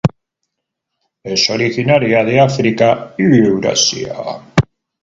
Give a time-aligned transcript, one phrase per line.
[1.23, 4.15] Es originaria de África y Eurasia.